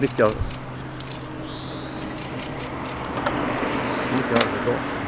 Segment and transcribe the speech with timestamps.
[0.00, 0.44] できてあるでき
[4.22, 4.99] てあるけど。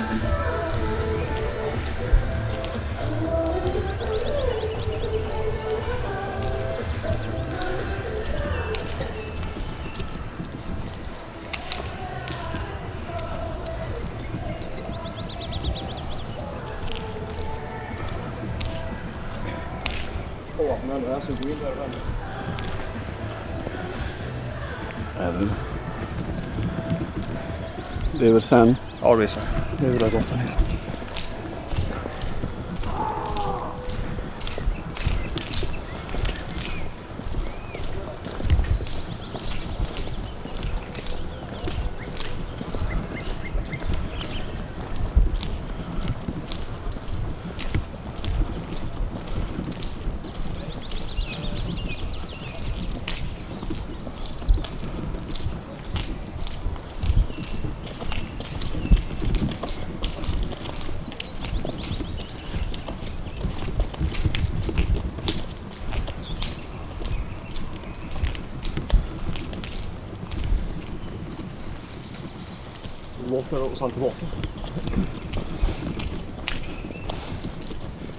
[0.00, 0.67] Thank you.
[20.58, 21.72] Ja, men ändå här så gå in där.
[25.24, 25.50] Även.
[28.20, 29.40] Väl sen Ja, det är så.
[29.80, 30.77] Huvudgatan hit.
[73.38, 74.26] Tillbaka och sen tillbaka.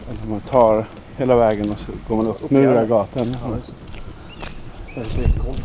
[0.09, 0.85] Eller man tar
[1.17, 2.51] hela vägen och så går man upp Upp.
[2.51, 3.37] Muragatan.
[3.43, 3.55] Ja,
[4.95, 5.01] det.
[5.01, 5.55] Är så inte koll.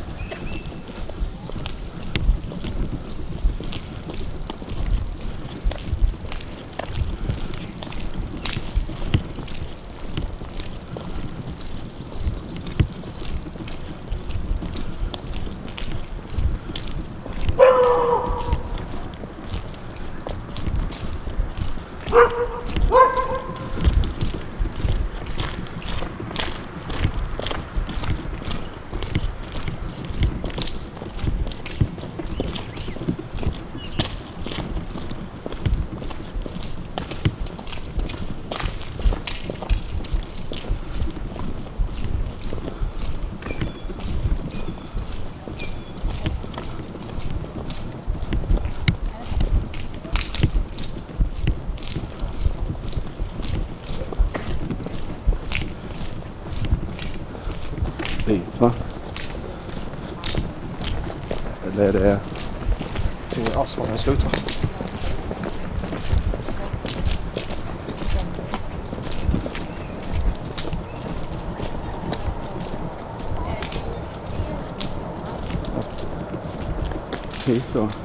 [58.26, 58.70] livet va?
[61.72, 62.20] Eller är det...
[63.34, 64.30] er ass slutar.
[77.46, 78.03] Hit.